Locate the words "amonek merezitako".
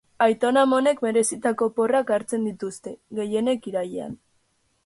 0.61-1.69